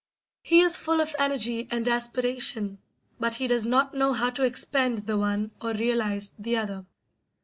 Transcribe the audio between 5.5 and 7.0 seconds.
or realise the other.